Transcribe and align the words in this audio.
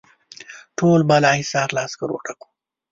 ټول 0.77 0.99
بالاحصار 1.09 1.67
له 1.75 1.79
عسکرو 1.85 2.17
ډک 2.25 2.39
وو. 2.43 2.49